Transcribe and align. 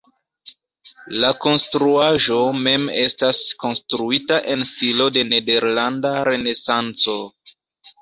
La 1.23 1.29
konstruaĵo 1.45 2.39
mem 2.69 2.89
estas 3.03 3.43
konstruita 3.67 4.43
en 4.57 4.69
stilo 4.73 5.11
de 5.21 5.29
nederlanda 5.33 6.19
renesanco. 6.33 7.23